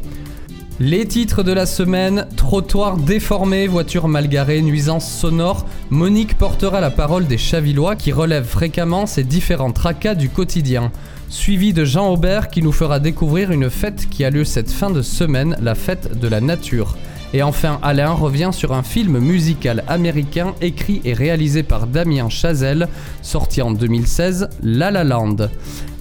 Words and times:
Les 0.80 1.05
titres 1.05 1.44
de 1.44 1.52
la 1.52 1.66
semaine, 1.66 2.26
trottoir 2.38 2.96
déformé, 2.96 3.68
voiture 3.68 4.08
mal 4.08 4.30
garée, 4.30 4.62
nuisance 4.62 5.05
sonore, 5.05 5.66
Monique 5.90 6.38
portera 6.38 6.80
la 6.80 6.91
parole 6.91 7.28
des 7.28 7.38
Chavillois 7.38 7.98
qui 7.98 8.14
relèvent 8.14 8.48
fréquemment 8.48 9.05
ces 9.05 9.26
différents 9.26 9.74
tracas 9.74 10.16
du 10.16 10.30
quotidien. 10.30 10.94
Suivi 11.27 11.74
de 11.74 11.84
Jean 11.84 12.10
Aubert 12.10 12.48
qui 12.48 12.62
nous 12.62 12.72
fera 12.72 13.02
découvrir 13.02 13.52
une 13.52 13.70
fête 13.70 14.08
qui 14.10 14.24
a 14.24 14.30
lieu 14.30 14.46
cette 14.46 14.72
fin 14.72 14.91
de 14.91 15.02
semaine, 15.02 15.58
la 15.62 15.76
fête 15.76 16.18
de 16.18 16.27
la 16.30 16.40
nature. 16.40 16.96
Et 17.34 17.44
enfin, 17.44 17.80
Alain 17.82 18.12
revient 18.12 18.52
sur 18.54 18.74
un 18.74 18.84
film 18.84 19.20
musical 19.20 19.84
américain 19.88 20.54
écrit 20.62 21.02
et 21.04 21.14
réalisé 21.14 21.64
par 21.64 21.88
Damien 21.88 22.30
Chazelle, 22.30 22.88
sorti 23.22 23.62
en 23.62 23.72
2016, 23.72 24.50
La 24.62 24.92
La 24.92 25.04
Land. 25.04 25.50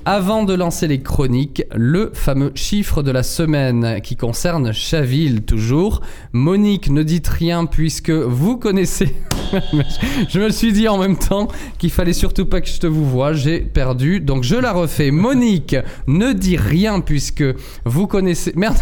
Avant 0.06 0.44
de 0.44 0.52
lancer 0.52 0.86
les 0.86 1.00
chroniques, 1.00 1.62
le 1.74 2.10
fameux 2.12 2.52
chiffre 2.54 3.02
de 3.02 3.10
la 3.10 3.22
semaine 3.22 4.02
qui 4.02 4.16
concerne 4.16 4.70
Chaville 4.70 5.42
toujours. 5.42 6.02
Monique, 6.32 6.90
ne 6.90 7.02
dites 7.02 7.28
rien 7.28 7.64
puisque 7.64 8.10
vous 8.10 8.58
connaissez. 8.58 9.16
je 10.28 10.40
me 10.40 10.50
suis 10.50 10.74
dit 10.74 10.88
en 10.88 10.98
même 10.98 11.16
temps 11.16 11.48
qu'il 11.78 11.90
fallait 11.90 12.12
surtout 12.12 12.44
pas 12.44 12.60
que 12.60 12.68
je 12.68 12.80
te 12.80 12.86
vous 12.86 13.08
vois. 13.08 13.32
J'ai 13.32 13.60
perdu, 13.60 14.20
donc 14.20 14.44
je 14.44 14.56
la 14.56 14.72
refais. 14.72 15.10
Monique, 15.10 15.74
ne 16.06 16.34
dis 16.34 16.58
rien 16.58 17.00
puisque 17.00 17.44
vous 17.86 18.06
connaissez. 18.06 18.52
Merde. 18.56 18.74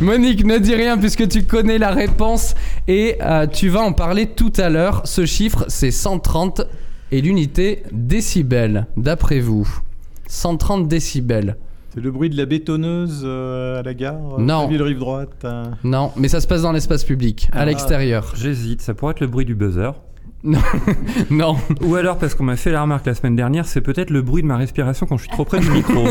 Monique, 0.00 0.46
ne 0.46 0.58
dis 0.58 0.76
rien 0.76 0.98
puisque 0.98 1.26
tu 1.26 1.42
connais 1.42 1.78
la 1.78 1.90
réponse 1.90 2.54
et 2.86 3.16
euh, 3.22 3.48
tu 3.48 3.70
vas 3.70 3.80
en 3.80 3.92
parler 3.92 4.26
tout 4.26 4.52
à 4.56 4.68
l'heure. 4.68 5.02
Ce 5.04 5.26
chiffre, 5.26 5.64
c'est 5.66 5.90
130 5.90 6.62
et 7.12 7.20
l'unité 7.20 7.82
décibels, 7.92 8.86
d'après 8.96 9.40
vous 9.40 9.68
130 10.28 10.86
décibels. 10.88 11.56
C'est 11.92 12.00
le 12.00 12.12
bruit 12.12 12.30
de 12.30 12.36
la 12.36 12.46
bétonneuse 12.46 13.22
euh, 13.24 13.80
à 13.80 13.82
la 13.82 13.94
gare 13.94 14.38
Non. 14.38 14.68
Ville 14.68 14.82
rive 14.82 14.98
droite. 14.98 15.30
euh. 15.44 15.64
Non, 15.82 16.12
mais 16.16 16.28
ça 16.28 16.40
se 16.40 16.46
passe 16.46 16.62
dans 16.62 16.70
l'espace 16.70 17.02
public, 17.02 17.48
à 17.52 17.60
Ah. 17.60 17.64
l'extérieur. 17.64 18.32
J'hésite, 18.36 18.80
ça 18.80 18.94
pourrait 18.94 19.10
être 19.12 19.20
le 19.20 19.26
bruit 19.26 19.44
du 19.44 19.56
buzzer. 19.56 19.90
Non, 21.30 21.56
Ou 21.82 21.94
alors, 21.96 22.16
parce 22.18 22.34
qu'on 22.34 22.44
m'a 22.44 22.56
fait 22.56 22.70
la 22.72 22.82
remarque 22.82 23.06
la 23.06 23.14
semaine 23.14 23.36
dernière, 23.36 23.66
c'est 23.66 23.80
peut-être 23.80 24.10
le 24.10 24.22
bruit 24.22 24.42
de 24.42 24.46
ma 24.46 24.56
respiration 24.56 25.06
quand 25.06 25.16
je 25.16 25.22
suis 25.24 25.30
trop 25.30 25.44
près 25.44 25.60
du 25.60 25.70
micro. 25.70 26.04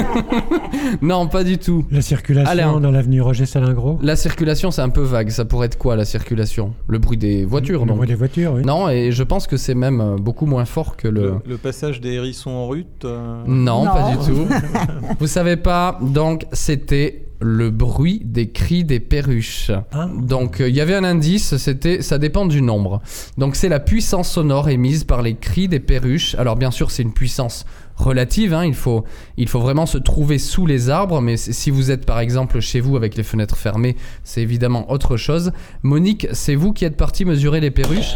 non, 1.01 1.27
pas 1.27 1.43
du 1.43 1.57
tout. 1.57 1.85
La 1.91 2.01
circulation 2.01 2.51
Alain. 2.51 2.79
dans 2.79 2.91
l'avenue 2.91 3.21
Roger 3.21 3.45
Salingro. 3.45 3.99
La 4.01 4.15
circulation, 4.15 4.71
c'est 4.71 4.81
un 4.81 4.89
peu 4.89 5.01
vague. 5.01 5.29
Ça 5.29 5.45
pourrait 5.45 5.67
être 5.67 5.77
quoi 5.77 5.95
la 5.95 6.05
circulation? 6.05 6.73
Le 6.87 6.99
bruit 6.99 7.17
des 7.17 7.43
voitures, 7.45 7.81
Le 7.81 7.87
donc. 7.87 7.97
bruit 7.97 8.07
des 8.07 8.15
voitures, 8.15 8.53
oui. 8.53 8.61
Non, 8.63 8.89
et 8.89 9.11
je 9.11 9.23
pense 9.23 9.47
que 9.47 9.57
c'est 9.57 9.75
même 9.75 10.01
euh, 10.01 10.15
beaucoup 10.17 10.45
moins 10.45 10.65
fort 10.65 10.95
que 10.95 11.07
le. 11.07 11.19
Le, 11.21 11.35
le 11.47 11.57
passage 11.57 11.99
des 12.01 12.13
hérissons 12.13 12.51
en 12.51 12.67
rute. 12.67 13.05
euh, 13.05 13.43
Non, 13.47 13.85
Non. 13.85 13.91
pas 13.91 14.11
du 14.11 14.17
tout. 14.31 14.47
Vous 15.19 15.27
savez 15.27 15.57
pas, 15.57 15.97
donc 16.01 16.45
c'était 16.53 17.25
le 17.41 17.69
bruit 17.69 18.21
des 18.25 18.49
cris 18.49 18.83
des 18.83 18.99
perruches. 18.99 19.71
Ah. 19.93 20.09
Donc 20.21 20.59
euh, 20.59 20.69
il 20.69 20.75
y 20.75 20.81
avait 20.81 20.95
un 20.95 21.03
indice, 21.03 21.57
c'était 21.57 22.01
ça 22.01 22.17
dépend 22.17 22.45
du 22.45 22.61
nombre. 22.61 23.01
Donc 23.37 23.55
c'est 23.55 23.69
la 23.69 23.79
puissance 23.79 24.29
sonore 24.29 24.69
émise 24.69 25.03
par 25.03 25.21
les 25.21 25.35
cris 25.35 25.67
des 25.67 25.79
perruches. 25.79 26.35
Alors 26.35 26.55
bien 26.55 26.71
sûr 26.71 26.91
c'est 26.91 27.03
une 27.03 27.13
puissance 27.13 27.65
relative, 27.95 28.53
hein, 28.53 28.63
il, 28.65 28.75
faut, 28.75 29.03
il 29.35 29.49
faut 29.49 29.59
vraiment 29.59 29.85
se 29.85 29.97
trouver 29.97 30.37
sous 30.37 30.65
les 30.65 30.89
arbres, 30.89 31.19
mais 31.19 31.35
si 31.35 31.69
vous 31.69 31.91
êtes 31.91 32.05
par 32.05 32.19
exemple 32.21 32.61
chez 32.61 32.79
vous 32.79 32.95
avec 32.95 33.15
les 33.17 33.23
fenêtres 33.23 33.57
fermées, 33.57 33.97
c'est 34.23 34.41
évidemment 34.41 34.89
autre 34.89 35.17
chose. 35.17 35.51
Monique, 35.83 36.27
c'est 36.31 36.55
vous 36.55 36.71
qui 36.71 36.85
êtes 36.85 36.95
parti 36.95 37.25
mesurer 37.25 37.59
les 37.59 37.71
perruches 37.71 38.13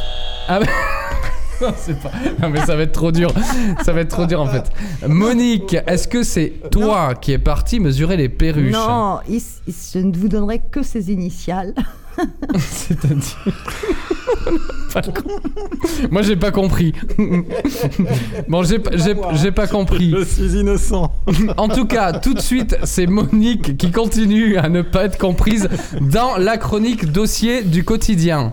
Ah 0.47 0.59
mais- 0.61 0.67
Non, 1.63 1.73
c'est 1.77 1.99
pas... 1.99 2.11
non 2.41 2.49
mais 2.49 2.59
ça 2.65 2.75
va 2.75 2.83
être 2.83 2.91
trop 2.91 3.11
dur. 3.11 3.31
Ça 3.83 3.93
va 3.93 4.01
être 4.01 4.09
trop 4.09 4.25
dur 4.25 4.41
en 4.41 4.47
fait. 4.47 4.63
Monique, 5.07 5.75
est-ce 5.87 6.07
que 6.07 6.23
c'est 6.23 6.53
toi 6.71 7.13
qui 7.15 7.31
es 7.31 7.37
parti 7.37 7.79
mesurer 7.79 8.17
les 8.17 8.29
perruches 8.29 8.73
Non, 8.73 9.19
il- 9.29 9.41
il- 9.67 9.73
je 9.93 9.99
ne 9.99 10.15
vous 10.15 10.27
donnerai 10.27 10.61
que 10.71 10.83
ses 10.83 11.11
initiales. 11.11 11.73
C'est-à-dire 12.59 13.43
Moi 16.11 16.21
j'ai 16.21 16.35
pas 16.35 16.51
compris. 16.51 16.93
bon 18.47 18.63
j'ai 18.63 18.77
pas- 18.79 18.91
j'ai 18.95 19.15
j'ai 19.33 19.51
pas 19.51 19.65
compris. 19.67 20.13
Je 20.15 20.23
suis 20.23 20.59
innocent. 20.59 21.11
En 21.57 21.67
tout 21.69 21.85
cas, 21.85 22.13
tout 22.13 22.33
de 22.35 22.39
suite, 22.41 22.77
c'est 22.83 23.07
Monique 23.07 23.77
qui 23.77 23.91
continue 23.91 24.57
à 24.57 24.69
ne 24.69 24.81
pas 24.83 25.05
être 25.05 25.17
comprise 25.17 25.67
dans 26.01 26.37
la 26.37 26.57
chronique 26.57 27.11
dossier 27.11 27.63
du 27.63 27.83
quotidien. 27.83 28.51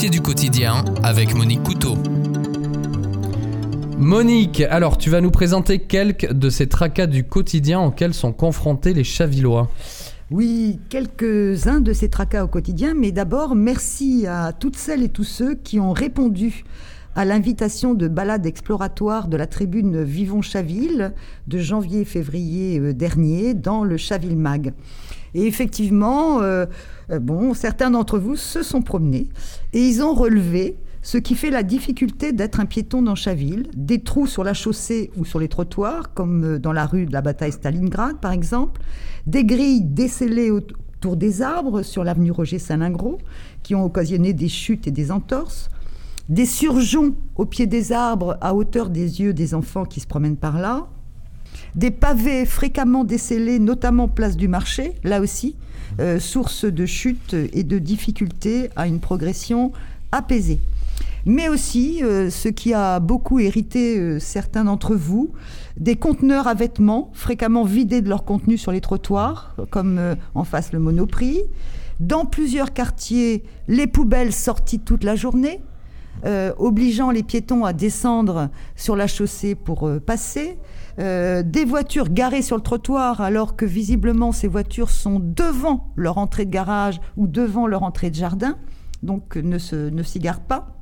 Du 0.00 0.20
quotidien 0.20 0.84
avec 1.04 1.34
Monique 1.34 1.62
Couteau. 1.62 1.94
Monique, 3.96 4.60
alors 4.60 4.98
tu 4.98 5.08
vas 5.08 5.20
nous 5.20 5.30
présenter 5.30 5.78
quelques 5.78 6.32
de 6.32 6.50
ces 6.50 6.68
tracas 6.68 7.06
du 7.06 7.22
quotidien 7.22 7.80
auxquels 7.80 8.12
sont 8.12 8.32
confrontés 8.32 8.92
les 8.92 9.04
Chavillois. 9.04 9.70
Oui, 10.32 10.80
quelques-uns 10.88 11.80
de 11.80 11.92
ces 11.92 12.10
tracas 12.10 12.44
au 12.44 12.48
quotidien, 12.48 12.92
mais 12.94 13.12
d'abord, 13.12 13.54
merci 13.54 14.26
à 14.26 14.52
toutes 14.52 14.76
celles 14.76 15.04
et 15.04 15.08
tous 15.08 15.24
ceux 15.24 15.54
qui 15.54 15.78
ont 15.78 15.92
répondu 15.92 16.64
à 17.14 17.24
l'invitation 17.24 17.94
de 17.94 18.08
balade 18.08 18.46
exploratoire 18.46 19.28
de 19.28 19.36
la 19.36 19.46
tribune 19.46 20.02
Vivons 20.02 20.42
Chaville 20.42 21.12
de 21.46 21.58
janvier-février 21.58 22.78
euh, 22.80 22.92
dernier 22.92 23.54
dans 23.54 23.84
le 23.84 23.96
Chaville 23.96 24.36
Mag. 24.36 24.72
Et 25.34 25.46
effectivement, 25.46 26.40
euh, 26.42 26.66
euh, 27.10 27.18
bon, 27.18 27.54
certains 27.54 27.90
d'entre 27.90 28.18
vous 28.18 28.36
se 28.36 28.62
sont 28.62 28.82
promenés 28.82 29.28
et 29.72 29.80
ils 29.86 30.02
ont 30.02 30.14
relevé 30.14 30.76
ce 31.02 31.18
qui 31.18 31.34
fait 31.34 31.50
la 31.50 31.62
difficulté 31.62 32.32
d'être 32.32 32.60
un 32.60 32.66
piéton 32.66 33.02
dans 33.02 33.14
Chaville, 33.14 33.68
des 33.76 34.00
trous 34.00 34.26
sur 34.26 34.42
la 34.42 34.54
chaussée 34.54 35.10
ou 35.18 35.24
sur 35.24 35.38
les 35.38 35.48
trottoirs, 35.48 36.14
comme 36.14 36.58
dans 36.58 36.72
la 36.72 36.86
rue 36.86 37.04
de 37.06 37.12
la 37.12 37.20
bataille 37.20 37.52
Stalingrad 37.52 38.18
par 38.20 38.32
exemple, 38.32 38.80
des 39.26 39.44
grilles 39.44 39.82
décellées 39.84 40.50
au- 40.50 40.60
autour 40.96 41.16
des 41.18 41.42
arbres 41.42 41.82
sur 41.82 42.02
l'avenue 42.02 42.30
Roger 42.30 42.58
Salingro, 42.58 43.18
qui 43.62 43.74
ont 43.74 43.84
occasionné 43.84 44.32
des 44.32 44.48
chutes 44.48 44.86
et 44.86 44.90
des 44.90 45.10
entorses, 45.10 45.68
des 46.28 46.46
surgeons 46.46 47.14
au 47.36 47.44
pied 47.44 47.66
des 47.66 47.92
arbres 47.92 48.38
à 48.40 48.54
hauteur 48.54 48.88
des 48.90 49.20
yeux 49.20 49.34
des 49.34 49.54
enfants 49.54 49.84
qui 49.84 50.00
se 50.00 50.06
promènent 50.06 50.36
par 50.36 50.58
là, 50.58 50.86
des 51.74 51.90
pavés 51.90 52.46
fréquemment 52.46 53.04
décellés, 53.04 53.58
notamment 53.58 54.08
place 54.08 54.36
du 54.36 54.48
marché, 54.48 54.94
là 55.04 55.20
aussi, 55.20 55.56
euh, 56.00 56.18
source 56.18 56.64
de 56.64 56.86
chute 56.86 57.34
et 57.52 57.62
de 57.62 57.78
difficultés 57.78 58.70
à 58.76 58.86
une 58.86 59.00
progression 59.00 59.72
apaisée. 60.12 60.60
Mais 61.26 61.48
aussi, 61.48 62.02
euh, 62.02 62.30
ce 62.30 62.48
qui 62.48 62.74
a 62.74 63.00
beaucoup 63.00 63.38
hérité 63.40 63.98
euh, 63.98 64.18
certains 64.18 64.64
d'entre 64.64 64.94
vous, 64.94 65.32
des 65.78 65.96
conteneurs 65.96 66.46
à 66.46 66.54
vêtements 66.54 67.10
fréquemment 67.14 67.64
vidés 67.64 68.02
de 68.02 68.08
leur 68.08 68.24
contenu 68.24 68.58
sur 68.58 68.72
les 68.72 68.80
trottoirs, 68.80 69.56
comme 69.70 70.00
en 70.34 70.44
face 70.44 70.72
le 70.72 70.78
Monoprix. 70.78 71.40
Dans 71.98 72.24
plusieurs 72.26 72.72
quartiers, 72.72 73.42
les 73.66 73.86
poubelles 73.86 74.32
sorties 74.32 74.78
toute 74.78 75.02
la 75.02 75.16
journée, 75.16 75.60
euh, 76.26 76.52
obligeant 76.56 77.10
les 77.10 77.22
piétons 77.22 77.64
à 77.64 77.72
descendre 77.72 78.48
sur 78.76 78.96
la 78.96 79.06
chaussée 79.06 79.54
pour 79.54 79.86
euh, 79.86 80.00
passer. 80.00 80.58
Euh, 80.98 81.42
des 81.42 81.64
voitures 81.64 82.08
garées 82.08 82.40
sur 82.40 82.56
le 82.56 82.62
trottoir 82.62 83.20
alors 83.20 83.56
que 83.56 83.64
visiblement 83.64 84.32
ces 84.32 84.48
voitures 84.48 84.90
sont 84.90 85.20
devant 85.20 85.92
leur 85.96 86.18
entrée 86.18 86.44
de 86.44 86.50
garage 86.50 87.00
ou 87.16 87.26
devant 87.26 87.66
leur 87.66 87.82
entrée 87.82 88.10
de 88.10 88.14
jardin, 88.14 88.56
donc 89.02 89.36
ne 89.36 89.58
s'y 89.58 90.18
garent 90.20 90.44
pas. 90.44 90.73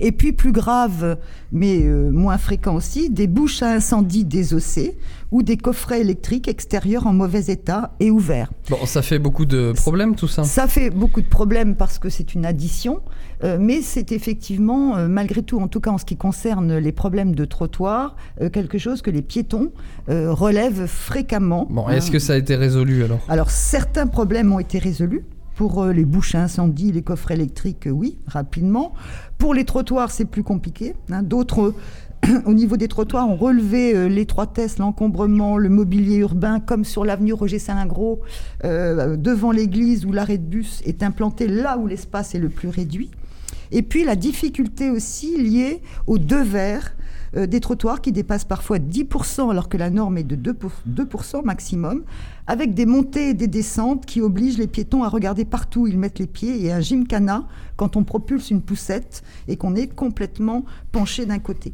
Et 0.00 0.12
puis 0.12 0.32
plus 0.32 0.52
grave, 0.52 1.18
mais 1.52 1.82
euh, 1.82 2.10
moins 2.10 2.38
fréquent 2.38 2.74
aussi, 2.74 3.10
des 3.10 3.26
bouches 3.26 3.62
à 3.62 3.70
incendie 3.70 4.24
désossées 4.24 4.96
ou 5.32 5.42
des 5.42 5.56
coffrets 5.56 6.00
électriques 6.00 6.48
extérieurs 6.48 7.06
en 7.06 7.12
mauvais 7.12 7.46
état 7.46 7.94
et 7.98 8.10
ouverts. 8.10 8.50
Bon, 8.70 8.84
ça 8.86 9.02
fait 9.02 9.18
beaucoup 9.18 9.44
de 9.44 9.72
problèmes 9.72 10.14
tout 10.14 10.28
ça. 10.28 10.44
Ça 10.44 10.66
fait 10.66 10.90
beaucoup 10.90 11.20
de 11.20 11.26
problèmes 11.26 11.74
parce 11.74 11.98
que 11.98 12.08
c'est 12.08 12.34
une 12.34 12.46
addition, 12.46 13.00
euh, 13.42 13.58
mais 13.60 13.82
c'est 13.82 14.12
effectivement, 14.12 14.96
euh, 14.96 15.08
malgré 15.08 15.42
tout, 15.42 15.58
en 15.58 15.68
tout 15.68 15.80
cas 15.80 15.90
en 15.90 15.98
ce 15.98 16.04
qui 16.04 16.16
concerne 16.16 16.76
les 16.76 16.92
problèmes 16.92 17.34
de 17.34 17.44
trottoir, 17.44 18.16
quelque 18.52 18.78
chose 18.78 19.02
que 19.02 19.10
les 19.10 19.22
piétons 19.22 19.72
relèvent 20.08 20.86
fréquemment. 20.86 21.66
Bon, 21.70 21.88
est-ce 21.88 22.10
que 22.10 22.18
ça 22.18 22.34
a 22.34 22.36
été 22.36 22.54
résolu 22.54 23.04
alors? 23.04 23.20
Alors 23.28 23.50
certains 23.50 24.06
problèmes 24.06 24.52
ont 24.52 24.58
été 24.58 24.78
résolus. 24.78 25.24
Pour 25.56 25.82
euh, 25.82 25.92
les 25.92 26.04
bouches 26.04 26.34
à 26.34 26.42
incendie, 26.42 26.92
les 26.92 27.02
coffres 27.02 27.30
électriques, 27.30 27.86
euh, 27.86 27.90
oui, 27.90 28.18
rapidement. 28.26 28.92
Pour 29.38 29.54
les 29.54 29.64
trottoirs, 29.64 30.10
c'est 30.10 30.26
plus 30.26 30.42
compliqué. 30.42 30.94
hein. 31.10 31.22
D'autres, 31.22 31.72
euh, 32.26 32.40
au 32.46 32.52
niveau 32.52 32.76
des 32.76 32.88
trottoirs, 32.88 33.26
ont 33.28 33.36
relevé 33.36 33.94
euh, 33.96 34.06
l'étroitesse, 34.06 34.78
l'encombrement, 34.78 35.56
le 35.56 35.70
mobilier 35.70 36.16
urbain, 36.16 36.60
comme 36.60 36.84
sur 36.84 37.06
l'avenue 37.06 37.32
Roger 37.32 37.58
Salingros, 37.58 38.20
euh, 38.64 39.16
devant 39.16 39.50
l'église 39.50 40.04
où 40.04 40.12
l'arrêt 40.12 40.38
de 40.38 40.44
bus 40.44 40.82
est 40.84 41.02
implanté 41.02 41.48
là 41.48 41.78
où 41.78 41.86
l'espace 41.86 42.34
est 42.34 42.38
le 42.38 42.50
plus 42.50 42.68
réduit. 42.68 43.10
Et 43.72 43.82
puis 43.82 44.04
la 44.04 44.14
difficulté 44.14 44.90
aussi 44.90 45.36
liée 45.42 45.80
aux 46.06 46.18
deux 46.18 46.42
verres 46.42 46.94
euh, 47.36 47.46
des 47.46 47.60
trottoirs 47.60 48.00
qui 48.00 48.12
dépassent 48.12 48.44
parfois 48.44 48.78
10% 48.78 49.50
alors 49.50 49.68
que 49.68 49.76
la 49.76 49.90
norme 49.90 50.18
est 50.18 50.24
de 50.24 50.36
2%, 50.36 50.54
pour- 50.54 50.72
2% 50.88 51.42
maximum, 51.44 52.04
avec 52.46 52.74
des 52.74 52.86
montées 52.86 53.30
et 53.30 53.34
des 53.34 53.48
descentes 53.48 54.06
qui 54.06 54.20
obligent 54.20 54.58
les 54.58 54.66
piétons 54.68 55.02
à 55.02 55.08
regarder 55.08 55.44
partout 55.44 55.82
où 55.82 55.86
ils 55.86 55.98
mettent 55.98 56.18
les 56.18 56.26
pieds 56.26 56.64
et 56.64 56.72
un 56.72 56.80
gymkhana 56.80 57.46
quand 57.76 57.96
on 57.96 58.04
propulse 58.04 58.50
une 58.50 58.62
poussette 58.62 59.22
et 59.48 59.56
qu'on 59.56 59.74
est 59.74 59.88
complètement 59.94 60.64
penché 60.92 61.26
d'un 61.26 61.38
côté. 61.38 61.72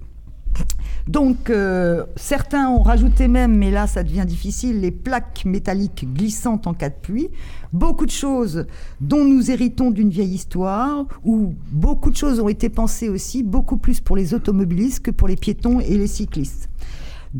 Donc, 1.08 1.50
euh, 1.50 2.04
certains 2.16 2.68
ont 2.68 2.82
rajouté 2.82 3.28
même, 3.28 3.56
mais 3.56 3.70
là 3.70 3.86
ça 3.86 4.02
devient 4.02 4.24
difficile, 4.26 4.80
les 4.80 4.90
plaques 4.90 5.44
métalliques 5.44 6.06
glissantes 6.12 6.66
en 6.66 6.74
cas 6.74 6.90
de 6.90 6.94
pluie. 6.94 7.28
Beaucoup 7.72 8.06
de 8.06 8.10
choses 8.10 8.66
dont 9.00 9.24
nous 9.24 9.50
héritons 9.50 9.90
d'une 9.90 10.10
vieille 10.10 10.34
histoire, 10.34 11.06
où 11.24 11.54
beaucoup 11.70 12.10
de 12.10 12.16
choses 12.16 12.40
ont 12.40 12.48
été 12.48 12.68
pensées 12.68 13.08
aussi, 13.08 13.42
beaucoup 13.42 13.76
plus 13.76 14.00
pour 14.00 14.16
les 14.16 14.34
automobilistes 14.34 15.00
que 15.00 15.10
pour 15.10 15.28
les 15.28 15.36
piétons 15.36 15.80
et 15.80 15.96
les 15.96 16.06
cyclistes. 16.06 16.68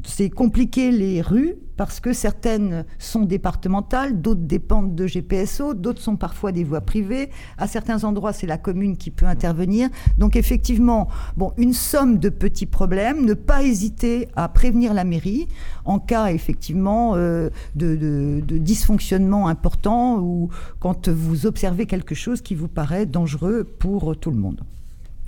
C'est 0.05 0.31
compliqué 0.31 0.91
les 0.91 1.21
rues 1.21 1.57
parce 1.77 2.01
que 2.01 2.13
certaines 2.13 2.85
sont 2.99 3.23
départementales, 3.23 4.23
d'autres 4.23 4.41
dépendent 4.41 4.95
de 4.95 5.07
GPSO, 5.07 5.75
d'autres 5.75 6.01
sont 6.01 6.17
parfois 6.17 6.51
des 6.51 6.65
voies 6.65 6.81
privées. 6.81 7.29
À 7.59 7.67
certains 7.67 8.05
endroits, 8.05 8.33
c'est 8.33 8.47
la 8.47 8.57
commune 8.57 8.97
qui 8.97 9.11
peut 9.11 9.27
intervenir. 9.27 9.91
Donc 10.17 10.37
effectivement, 10.37 11.09
bon, 11.37 11.53
une 11.59 11.75
somme 11.75 12.19
de 12.19 12.31
petits 12.31 12.67
problèmes. 12.67 13.27
Ne 13.27 13.35
pas 13.35 13.65
hésiter 13.65 14.29
à 14.35 14.49
prévenir 14.49 14.95
la 14.95 15.05
mairie 15.05 15.47
en 15.85 15.99
cas 15.99 16.29
effectivement 16.29 17.13
euh, 17.17 17.51
de, 17.75 18.41
dysfonctionnement 18.47 19.49
important 19.49 20.21
ou 20.21 20.49
quand 20.81 21.09
vous 21.09 21.47
observez 21.47 21.85
quelque 21.87 22.15
chose 22.15 22.41
qui 22.41 22.55
vous 22.55 22.69
paraît 22.69 23.05
dangereux 23.05 23.65
pour 23.65 24.17
tout 24.17 24.31
le 24.31 24.39
monde. 24.39 24.61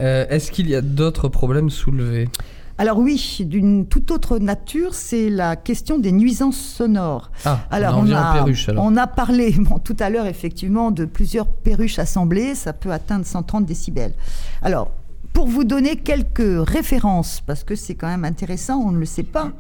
Euh, 0.00 0.26
Est-ce 0.28 0.50
qu'il 0.50 0.68
y 0.68 0.74
a 0.74 0.80
d'autres 0.80 1.28
problèmes 1.28 1.70
soulevés? 1.70 2.28
Alors 2.76 2.98
oui, 2.98 3.38
d'une 3.40 3.86
toute 3.86 4.10
autre 4.10 4.38
nature, 4.38 4.94
c'est 4.94 5.30
la 5.30 5.54
question 5.54 5.98
des 5.98 6.10
nuisances 6.10 6.58
sonores. 6.58 7.30
Ah, 7.44 7.60
Alors, 7.70 7.98
on 7.98 8.10
a, 8.10 8.30
aux 8.30 8.34
perruches 8.34 8.68
alors. 8.68 8.84
on 8.84 8.96
a 8.96 9.06
parlé 9.06 9.52
bon, 9.58 9.78
tout 9.78 9.96
à 10.00 10.10
l'heure 10.10 10.26
effectivement 10.26 10.90
de 10.90 11.04
plusieurs 11.04 11.46
perruches 11.46 12.00
assemblées, 12.00 12.56
ça 12.56 12.72
peut 12.72 12.90
atteindre 12.90 13.24
130 13.26 13.64
décibels. 13.64 14.12
Alors, 14.60 14.90
pour 15.32 15.46
vous 15.46 15.64
donner 15.64 15.96
quelques 15.96 16.68
références, 16.68 17.40
parce 17.46 17.62
que 17.62 17.76
c'est 17.76 17.94
quand 17.94 18.08
même 18.08 18.24
intéressant, 18.24 18.78
on 18.78 18.90
ne 18.90 18.98
le 18.98 19.06
sait 19.06 19.22
pas, 19.22 19.52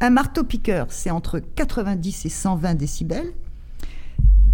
un 0.00 0.10
marteau-piqueur, 0.10 0.86
c'est 0.90 1.10
entre 1.10 1.38
90 1.40 2.26
et 2.26 2.28
120 2.28 2.74
décibels. 2.74 3.32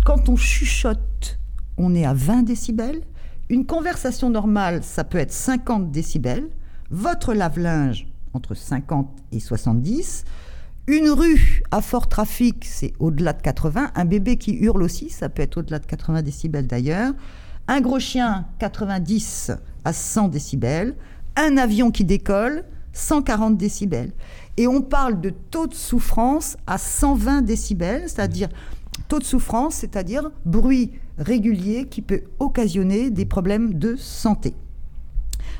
Quand 0.04 0.28
on 0.28 0.36
chuchote, 0.36 1.38
on 1.78 1.94
est 1.94 2.04
à 2.04 2.14
20 2.14 2.42
décibels. 2.42 3.00
Une 3.48 3.66
conversation 3.66 4.30
normale, 4.30 4.82
ça 4.82 5.04
peut 5.04 5.18
être 5.18 5.32
50 5.32 5.90
décibels. 5.90 6.48
Votre 6.90 7.34
lave-linge, 7.34 8.06
entre 8.34 8.54
50 8.54 9.08
et 9.32 9.40
70. 9.40 10.24
Une 10.86 11.08
rue 11.08 11.62
à 11.70 11.80
fort 11.80 12.08
trafic, 12.08 12.64
c'est 12.64 12.92
au-delà 12.98 13.32
de 13.32 13.40
80. 13.40 13.92
Un 13.94 14.04
bébé 14.04 14.36
qui 14.36 14.52
hurle 14.52 14.82
aussi, 14.82 15.08
ça 15.08 15.28
peut 15.28 15.42
être 15.42 15.58
au-delà 15.58 15.78
de 15.78 15.86
80 15.86 16.22
décibels 16.22 16.66
d'ailleurs. 16.66 17.14
Un 17.68 17.80
gros 17.80 17.98
chien, 17.98 18.46
90 18.58 19.52
à 19.84 19.92
100 19.94 20.28
décibels. 20.28 20.94
Un 21.36 21.56
avion 21.56 21.90
qui 21.90 22.04
décolle, 22.04 22.64
140 22.92 23.56
décibels. 23.56 24.12
Et 24.58 24.66
on 24.66 24.82
parle 24.82 25.20
de 25.20 25.30
taux 25.30 25.66
de 25.66 25.74
souffrance 25.74 26.58
à 26.66 26.76
120 26.76 27.42
décibels, 27.42 28.02
c'est-à-dire 28.02 28.50
taux 29.08 29.18
de 29.18 29.24
souffrance, 29.24 29.76
c'est-à-dire 29.76 30.30
bruit 30.44 30.92
régulier 31.16 31.86
qui 31.86 32.02
peut 32.02 32.24
occasionner 32.38 33.10
des 33.10 33.24
problèmes 33.24 33.74
de 33.74 33.96
santé. 33.96 34.54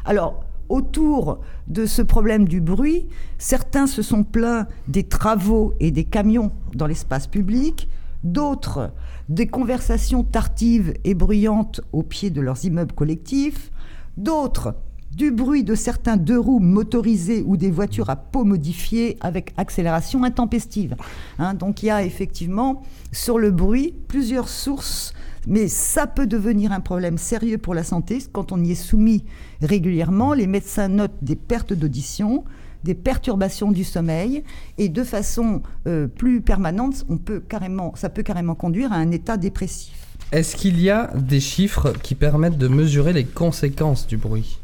Alors, 0.04 0.44
autour 0.68 1.40
de 1.68 1.86
ce 1.86 2.02
problème 2.02 2.46
du 2.46 2.60
bruit, 2.60 3.06
certains 3.38 3.86
se 3.86 4.02
sont 4.02 4.24
plaints 4.24 4.66
des 4.88 5.04
travaux 5.04 5.74
et 5.80 5.90
des 5.90 6.04
camions 6.04 6.52
dans 6.74 6.86
l'espace 6.86 7.26
public, 7.26 7.88
d'autres 8.22 8.90
des 9.28 9.46
conversations 9.46 10.24
tardives 10.24 10.94
et 11.04 11.14
bruyantes 11.14 11.80
au 11.92 12.02
pied 12.02 12.30
de 12.30 12.40
leurs 12.40 12.64
immeubles 12.64 12.94
collectifs, 12.94 13.70
d'autres 14.16 14.74
du 15.14 15.30
bruit 15.30 15.62
de 15.62 15.74
certains 15.74 16.16
deux 16.16 16.38
roues 16.38 16.58
motorisés 16.58 17.44
ou 17.46 17.56
des 17.56 17.70
voitures 17.70 18.10
à 18.10 18.16
peau 18.16 18.44
modifiée 18.44 19.16
avec 19.20 19.54
accélération 19.56 20.24
intempestive. 20.24 20.96
Hein, 21.38 21.54
donc 21.54 21.82
il 21.82 21.86
y 21.86 21.90
a 21.90 22.02
effectivement 22.02 22.82
sur 23.12 23.38
le 23.38 23.50
bruit 23.50 23.94
plusieurs 24.08 24.48
sources, 24.48 25.14
mais 25.46 25.68
ça 25.68 26.06
peut 26.06 26.26
devenir 26.26 26.72
un 26.72 26.80
problème 26.80 27.18
sérieux 27.18 27.58
pour 27.58 27.74
la 27.74 27.84
santé 27.84 28.18
quand 28.32 28.52
on 28.52 28.62
y 28.62 28.72
est 28.72 28.74
soumis 28.74 29.24
régulièrement. 29.60 30.32
Les 30.34 30.46
médecins 30.46 30.88
notent 30.88 31.22
des 31.22 31.36
pertes 31.36 31.72
d'audition, 31.72 32.44
des 32.84 32.94
perturbations 32.94 33.72
du 33.72 33.84
sommeil 33.84 34.44
et 34.78 34.88
de 34.88 35.04
façon 35.04 35.62
euh, 35.86 36.06
plus 36.06 36.40
permanente, 36.40 37.04
on 37.08 37.16
peut 37.16 37.40
carrément, 37.40 37.92
ça 37.96 38.10
peut 38.10 38.22
carrément 38.22 38.54
conduire 38.54 38.92
à 38.92 38.96
un 38.96 39.10
état 39.10 39.36
dépressif. 39.36 39.94
Est-ce 40.32 40.56
qu'il 40.56 40.80
y 40.80 40.90
a 40.90 41.10
des 41.14 41.40
chiffres 41.40 41.92
qui 42.02 42.14
permettent 42.14 42.58
de 42.58 42.68
mesurer 42.68 43.12
les 43.12 43.24
conséquences 43.24 44.06
du 44.06 44.16
bruit? 44.16 44.58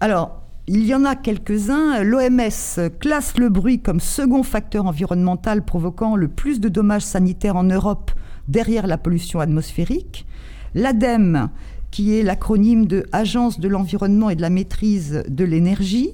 Alors, 0.00 0.40
il 0.66 0.84
y 0.86 0.94
en 0.94 1.04
a 1.04 1.16
quelques-uns. 1.16 2.02
L'OMS 2.02 2.90
classe 3.00 3.36
le 3.38 3.48
bruit 3.48 3.80
comme 3.80 4.00
second 4.00 4.42
facteur 4.42 4.86
environnemental 4.86 5.64
provoquant 5.64 6.16
le 6.16 6.28
plus 6.28 6.60
de 6.60 6.68
dommages 6.68 7.02
sanitaires 7.02 7.56
en 7.56 7.64
Europe 7.64 8.12
derrière 8.48 8.86
la 8.86 8.98
pollution 8.98 9.40
atmosphérique. 9.40 10.26
L'ADEME, 10.74 11.50
qui 11.90 12.16
est 12.16 12.22
l'acronyme 12.22 12.86
de 12.86 13.06
Agence 13.12 13.60
de 13.60 13.68
l'environnement 13.68 14.30
et 14.30 14.36
de 14.36 14.42
la 14.42 14.50
maîtrise 14.50 15.24
de 15.28 15.44
l'énergie, 15.44 16.12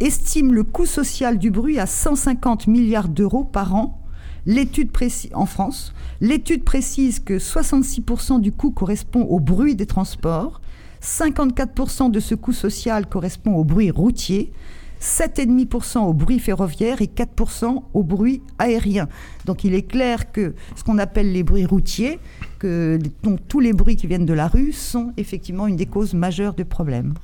estime 0.00 0.52
le 0.52 0.64
coût 0.64 0.86
social 0.86 1.38
du 1.38 1.50
bruit 1.50 1.78
à 1.78 1.86
150 1.86 2.66
milliards 2.66 3.08
d'euros 3.08 3.44
par 3.44 3.74
an. 3.74 3.98
L'étude 4.46 4.90
précise 4.90 5.30
en 5.34 5.46
France, 5.46 5.94
l'étude 6.20 6.64
précise 6.64 7.20
que 7.20 7.34
66% 7.34 8.40
du 8.40 8.50
coût 8.50 8.72
correspond 8.72 9.22
au 9.22 9.38
bruit 9.38 9.76
des 9.76 9.86
transports, 9.86 10.60
54% 11.00 12.10
de 12.10 12.18
ce 12.18 12.34
coût 12.34 12.52
social 12.52 13.08
correspond 13.08 13.54
au 13.54 13.64
bruit 13.64 13.90
routier, 13.90 14.52
7,5% 15.02 15.98
au 15.98 16.12
bruit 16.12 16.38
ferroviaire 16.38 17.02
et 17.02 17.06
4% 17.06 17.82
au 17.92 18.02
bruit 18.04 18.40
aérien. 18.58 19.08
Donc 19.44 19.64
il 19.64 19.74
est 19.74 19.82
clair 19.82 20.30
que 20.30 20.54
ce 20.76 20.84
qu'on 20.84 20.98
appelle 20.98 21.32
les 21.32 21.42
bruits 21.42 21.66
routiers, 21.66 22.20
que 22.60 22.98
tous 23.48 23.60
les 23.60 23.72
bruits 23.72 23.96
qui 23.96 24.06
viennent 24.06 24.26
de 24.26 24.32
la 24.32 24.46
rue 24.46 24.72
sont 24.72 25.12
effectivement 25.16 25.66
une 25.66 25.76
des 25.76 25.86
causes 25.86 26.14
majeures 26.14 26.54
de 26.54 26.62
problèmes. 26.62 27.14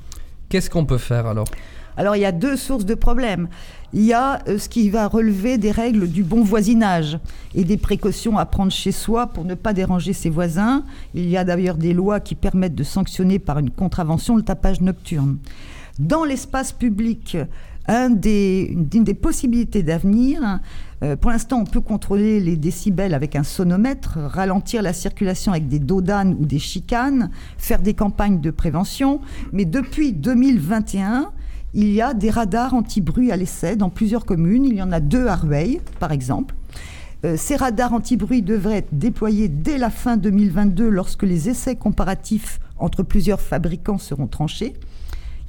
Qu'est-ce 0.48 0.68
qu'on 0.70 0.86
peut 0.86 0.98
faire 0.98 1.26
alors? 1.26 1.46
Alors 1.96 2.14
il 2.14 2.20
y 2.20 2.24
a 2.24 2.32
deux 2.32 2.56
sources 2.56 2.84
de 2.84 2.94
problèmes. 2.94 3.48
Il 3.92 4.04
y 4.04 4.12
a 4.12 4.40
euh, 4.48 4.58
ce 4.58 4.68
qui 4.68 4.88
va 4.88 5.08
relever 5.08 5.58
des 5.58 5.72
règles 5.72 6.08
du 6.08 6.22
bon 6.22 6.42
voisinage 6.42 7.18
et 7.54 7.64
des 7.64 7.76
précautions 7.76 8.38
à 8.38 8.46
prendre 8.46 8.70
chez 8.70 8.92
soi 8.92 9.26
pour 9.26 9.44
ne 9.44 9.54
pas 9.54 9.72
déranger 9.72 10.12
ses 10.12 10.30
voisins. 10.30 10.84
Il 11.14 11.28
y 11.28 11.36
a 11.36 11.44
d'ailleurs 11.44 11.76
des 11.76 11.92
lois 11.92 12.20
qui 12.20 12.36
permettent 12.36 12.76
de 12.76 12.84
sanctionner 12.84 13.40
par 13.40 13.58
une 13.58 13.70
contravention 13.70 14.36
le 14.36 14.42
tapage 14.42 14.80
nocturne. 14.80 15.38
Dans 15.98 16.24
l'espace 16.24 16.72
public, 16.72 17.36
une 17.88 18.18
des 18.18 19.18
possibilités 19.20 19.82
d'avenir, 19.82 20.60
euh, 21.02 21.16
pour 21.16 21.30
l'instant, 21.30 21.60
on 21.60 21.64
peut 21.64 21.80
contrôler 21.80 22.40
les 22.40 22.56
décibels 22.56 23.14
avec 23.14 23.36
un 23.36 23.44
sonomètre, 23.44 24.18
ralentir 24.18 24.82
la 24.82 24.92
circulation 24.92 25.52
avec 25.52 25.68
des 25.68 25.78
dodanes 25.78 26.36
ou 26.38 26.44
des 26.44 26.58
chicanes, 26.58 27.30
faire 27.56 27.80
des 27.80 27.94
campagnes 27.94 28.40
de 28.40 28.50
prévention. 28.50 29.20
Mais 29.52 29.64
depuis 29.64 30.12
2021, 30.12 31.30
il 31.74 31.90
y 31.90 32.02
a 32.02 32.14
des 32.14 32.30
radars 32.30 32.74
anti-bruit 32.74 33.30
à 33.30 33.36
l'essai 33.36 33.76
dans 33.76 33.90
plusieurs 33.90 34.24
communes. 34.24 34.64
Il 34.64 34.74
y 34.74 34.82
en 34.82 34.90
a 34.92 35.00
deux 35.00 35.26
à 35.26 35.36
Rueil, 35.36 35.80
par 36.00 36.12
exemple. 36.12 36.54
Euh, 37.24 37.36
ces 37.36 37.56
radars 37.56 37.92
anti-bruit 37.92 38.42
devraient 38.42 38.78
être 38.78 38.96
déployés 38.96 39.48
dès 39.48 39.78
la 39.78 39.90
fin 39.90 40.16
2022 40.16 40.88
lorsque 40.88 41.24
les 41.24 41.48
essais 41.48 41.76
comparatifs 41.76 42.60
entre 42.78 43.02
plusieurs 43.02 43.40
fabricants 43.40 43.98
seront 43.98 44.28
tranchés. 44.28 44.74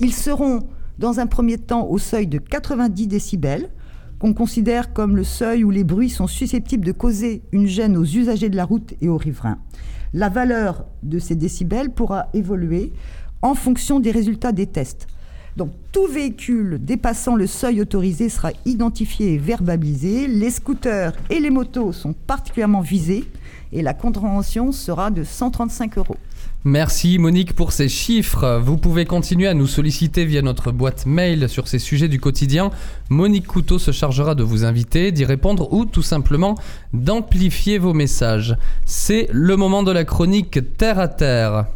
Ils 0.02 0.14
seront, 0.14 0.62
dans 0.98 1.20
un 1.20 1.28
premier 1.28 1.58
temps, 1.58 1.86
au 1.88 1.98
seuil 1.98 2.26
de 2.26 2.38
90 2.38 3.08
décibels, 3.08 3.70
qu'on 4.18 4.34
considère 4.34 4.94
comme 4.94 5.18
le 5.18 5.26
seuil 5.26 5.66
où 5.66 5.72
les 5.72 5.84
bruits 5.84 6.10
sont 6.10 6.28
susceptibles 6.28 6.86
de 6.86 6.94
causer 6.94 7.42
une 7.52 7.68
gêne 7.68 7.98
aux 7.98 8.06
usagers 8.06 8.50
de 8.50 8.56
la 8.56 8.64
route 8.64 8.94
et 9.02 9.10
aux 9.10 9.18
riverains. 9.18 9.60
La 10.14 10.30
valeur 10.30 10.86
de 11.04 11.20
ces 11.20 11.36
décibels 11.36 11.92
pourra 11.92 12.28
évoluer 12.34 12.94
en 13.42 13.56
fonction 13.56 14.00
des 14.00 14.12
résultats 14.12 14.54
des 14.54 14.68
tests. 14.68 15.08
Donc 15.58 15.72
tout 15.92 16.08
véhicule 16.08 16.80
dépassant 16.82 17.36
le 17.36 17.48
seuil 17.48 17.82
autorisé 17.82 18.30
sera 18.30 18.52
identifié 18.66 19.34
et 19.34 19.38
verbalisé. 19.38 20.28
Les 20.28 20.52
scooters 20.52 21.14
et 21.30 21.40
les 21.40 21.50
motos 21.50 21.92
sont 21.92 22.14
particulièrement 22.14 22.82
visés 22.82 23.26
et 23.74 23.82
la 23.82 23.94
contravention 23.94 24.72
sera 24.72 25.12
de 25.12 25.24
135 25.24 25.98
euros. 25.98 26.16
Merci 26.66 27.20
Monique 27.20 27.54
pour 27.54 27.72
ces 27.72 27.88
chiffres. 27.88 28.60
Vous 28.62 28.76
pouvez 28.76 29.06
continuer 29.06 29.48
à 29.48 29.54
nous 29.54 29.66
solliciter 29.66 30.26
via 30.26 30.42
notre 30.42 30.74
boîte 30.74 31.06
mail 31.06 31.48
sur 31.48 31.70
ces 31.70 31.80
sujets 31.80 32.10
du 32.10 32.20
quotidien. 32.20 32.70
Monique 33.10 33.48
Couteau 33.48 33.80
se 33.80 33.92
chargera 33.92 34.36
de 34.36 34.44
vous 34.44 34.66
inviter, 34.66 35.14
d'y 35.14 35.24
répondre 35.24 35.72
ou 35.72 35.86
tout 35.86 36.02
simplement 36.02 36.56
d'amplifier 36.92 37.78
vos 37.78 37.94
messages. 37.94 38.58
C'est 38.86 39.30
le 39.32 39.56
moment 39.56 39.84
de 39.84 39.94
la 39.94 40.04
chronique 40.04 40.60
Terre 40.76 41.00
à 41.00 41.08
Terre. 41.08 41.68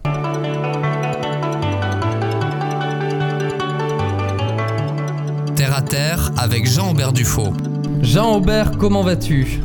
Terre 5.55 5.77
à 5.77 5.81
terre 5.81 6.31
avec 6.35 6.67
Jean-Aubert 6.67 7.13
Dufaux. 7.13 7.53
Jean-Aubert, 8.01 8.77
comment 8.77 9.01
vas-tu? 9.01 9.61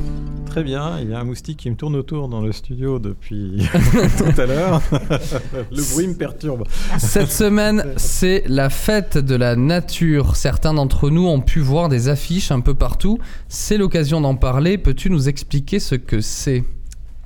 Très 0.48 0.64
bien, 0.64 0.98
il 1.00 1.10
y 1.10 1.14
a 1.14 1.20
un 1.20 1.24
moustique 1.24 1.58
qui 1.58 1.70
me 1.70 1.76
tourne 1.76 1.94
autour 1.94 2.28
dans 2.28 2.40
le 2.40 2.52
studio 2.52 2.98
depuis 2.98 3.68
tout 4.18 4.40
à 4.40 4.46
l'heure. 4.46 4.80
le 5.70 5.92
bruit 5.92 6.08
me 6.08 6.14
perturbe. 6.14 6.64
Cette 6.98 7.30
semaine, 7.30 7.84
c'est 7.96 8.44
la 8.46 8.70
fête 8.70 9.18
de 9.18 9.34
la 9.34 9.56
nature. 9.56 10.36
Certains 10.36 10.72
d'entre 10.72 11.10
nous 11.10 11.26
ont 11.26 11.40
pu 11.40 11.60
voir 11.60 11.90
des 11.90 12.08
affiches 12.08 12.50
un 12.50 12.60
peu 12.60 12.72
partout. 12.72 13.18
C'est 13.48 13.76
l'occasion 13.76 14.22
d'en 14.22 14.36
parler. 14.36 14.78
Peux-tu 14.78 15.10
nous 15.10 15.28
expliquer 15.28 15.80
ce 15.80 15.94
que 15.94 16.22
c'est? 16.22 16.64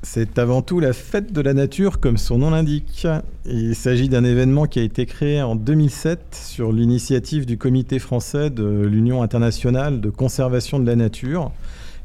C'est 0.02 0.40
avant 0.40 0.62
tout 0.62 0.80
la 0.80 0.92
fête 0.92 1.32
de 1.32 1.40
la 1.40 1.54
nature, 1.54 2.00
comme 2.00 2.16
son 2.16 2.38
nom 2.38 2.50
l'indique. 2.50 3.06
Il 3.44 3.76
s'agit 3.76 4.08
d'un 4.08 4.24
événement 4.24 4.66
qui 4.66 4.80
a 4.80 4.82
été 4.82 5.06
créé 5.06 5.40
en 5.40 5.54
2007 5.54 6.36
sur 6.44 6.72
l'initiative 6.72 7.46
du 7.46 7.56
Comité 7.56 8.00
français 8.00 8.50
de 8.50 8.64
l'Union 8.64 9.22
internationale 9.22 10.00
de 10.00 10.10
conservation 10.10 10.80
de 10.80 10.86
la 10.86 10.96
nature 10.96 11.52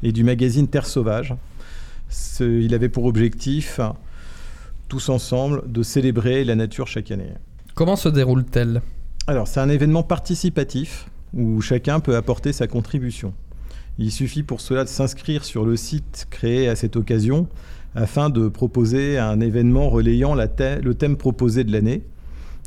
et 0.04 0.12
du 0.12 0.24
magazine 0.24 0.68
Terre 0.68 0.86
Sauvage. 0.86 1.34
Il 2.39 2.74
avait 2.74 2.89
pour 2.89 3.06
objectif, 3.06 3.80
tous 4.88 5.10
ensemble, 5.10 5.63
de 5.68 5.84
célébrer 5.84 6.44
la 6.44 6.56
nature 6.56 6.88
chaque 6.88 7.12
année. 7.12 7.34
Comment 7.75 7.96
se 7.96 8.10
déroule-t-elle? 8.10 8.82
Alors, 9.27 9.48
c'est 9.48 9.60
un 9.60 9.70
événement 9.70 10.04
participatif 10.04 11.10
où 11.34 11.60
chacun 11.62 12.00
peut 12.00 12.16
apporter 12.16 12.54
sa 12.54 12.68
contribution. 12.68 13.34
Il 14.00 14.12
suffit 14.12 14.44
pour 14.44 14.62
cela 14.62 14.84
de 14.84 14.89
s'inscrire 14.89 15.44
sur 15.44 15.66
le 15.66 15.75
site 15.75 16.27
créé 16.30 16.70
à 16.70 16.75
cette 16.75 16.96
occasion 16.96 17.48
afin 17.96 18.30
de 18.30 18.48
proposer 18.48 19.18
un 19.18 19.39
événement 19.39 19.89
relayant 19.89 20.36
la 20.36 20.48
le 20.82 20.94
thème 20.94 21.18
proposé 21.18 21.63
de 21.63 21.72
l'année. 21.72 22.04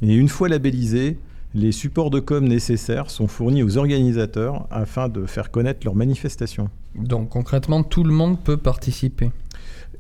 Et 0.03 0.15
une 0.15 0.29
fois 0.29 0.49
labellisé, 0.49 1.19
les 1.55 1.73
supports 1.73 2.11
de 2.11 2.21
com 2.21 2.47
nécessaires 2.47 3.11
sont 3.11 3.27
fournis 3.27 3.63
aux 3.63 3.77
organisateurs 3.77 4.67
afin 4.71 5.09
de 5.09 5.27
faire 5.27 5.51
connaître 5.51 5.81
leur 5.85 5.95
manifestation. 5.95 6.69
Donc 6.95 7.31
concrètement, 7.31 7.83
tout 7.83 8.05
le 8.05 8.13
monde 8.13 8.39
peut 8.39 8.57
participer. 8.57 9.31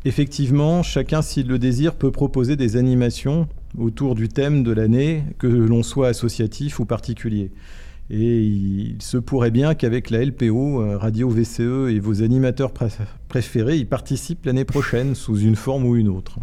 Effectivement, 0.05 0.83
chacun, 0.83 1.23
s'il 1.23 1.47
le 1.49 1.59
désire, 1.59 1.95
peut 1.95 2.11
proposer 2.11 2.57
des 2.57 2.77
animations 2.77 3.49
autour 3.79 4.15
du 4.15 4.29
thème 4.29 4.63
de 4.63 4.73
l'année, 4.73 5.25
que 5.39 5.47
l'on 5.47 5.83
soit 5.83 6.09
associatif 6.09 6.81
ou 6.81 6.87
particulier. 6.87 7.51
Et 8.09 8.41
il 8.43 8.97
se 9.01 9.19
pourrait 9.19 9.51
bien 9.53 9.75
qu'avec 9.75 10.11
la 10.11 10.25
LPO, 10.25 10.81
euh, 10.83 10.97
Radio 10.99 11.29
VCE 11.29 11.91
et 11.91 12.01
vos 12.01 12.23
animateurs 12.23 12.73
pré- 12.73 12.89
préférés 13.29 13.77
y 13.77 13.85
participent 13.85 14.47
l'année 14.47 14.65
prochaine 14.65 15.15
sous 15.15 15.37
une 15.39 15.55
forme 15.55 15.85
ou 15.85 15.95
une 15.97 16.09
autre. 16.09 16.39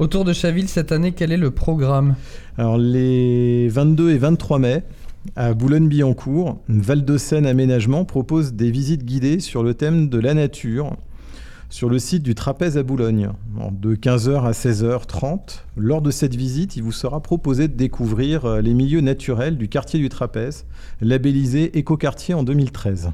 Autour 0.00 0.24
de 0.24 0.32
Chaville 0.32 0.66
cette 0.66 0.92
année, 0.92 1.12
quel 1.12 1.30
est 1.30 1.36
le 1.36 1.50
programme? 1.50 2.14
Alors 2.56 2.78
les 2.78 3.68
22 3.68 4.12
et 4.12 4.16
23 4.16 4.58
mai, 4.58 4.82
à 5.36 5.52
Boulogne-Billancourt, 5.52 6.58
Val-de-Seine 6.70 7.44
Aménagement 7.44 8.06
propose 8.06 8.54
des 8.54 8.70
visites 8.70 9.04
guidées 9.04 9.40
sur 9.40 9.62
le 9.62 9.74
thème 9.74 10.08
de 10.08 10.18
la 10.18 10.32
nature 10.32 10.96
sur 11.68 11.90
le 11.90 11.98
site 11.98 12.22
du 12.22 12.34
Trapèze 12.34 12.78
à 12.78 12.82
Boulogne. 12.82 13.28
De 13.72 13.94
15h 13.94 14.42
à 14.46 14.52
16h30, 14.52 15.64
lors 15.76 16.00
de 16.00 16.10
cette 16.10 16.34
visite, 16.34 16.76
il 16.76 16.82
vous 16.82 16.92
sera 16.92 17.20
proposé 17.20 17.68
de 17.68 17.74
découvrir 17.74 18.46
euh, 18.46 18.60
les 18.62 18.72
milieux 18.72 19.02
naturels 19.02 19.58
du 19.58 19.68
quartier 19.68 20.00
du 20.00 20.08
Trapèze, 20.08 20.64
labellisé 21.02 21.78
Écoquartier 21.78 22.32
en 22.32 22.42
2013. 22.42 23.10